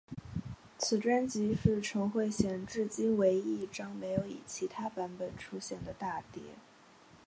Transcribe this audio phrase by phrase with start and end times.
[0.79, 6.41] 此专辑是陈慧娴至今唯一一张没有以其他版本出现的大碟。